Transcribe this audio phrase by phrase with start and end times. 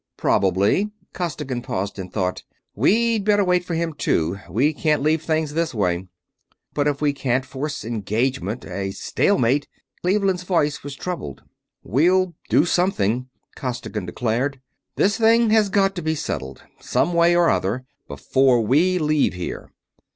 [0.17, 2.41] "Probably." Costigan paused in thought.
[2.73, 4.39] "We'd better wait for him, too.
[4.49, 6.07] We can't leave things this way."
[6.73, 8.65] "But if we can't force engagement...
[8.65, 9.67] a stalemate...."
[10.01, 11.43] Cleveland's voice was troubled.
[11.83, 14.59] "We'll do something!" Costigan declared.
[14.95, 19.71] "This thing has got to be settled, some way or other, before we leave here.